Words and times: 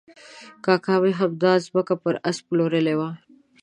کاکا 0.65 0.95
مې 1.01 1.11
همدا 1.19 1.51
ځمکه 1.65 1.93
پر 2.01 2.13
آس 2.29 2.37
پلورلې 2.47 2.95
وه. 2.99 3.09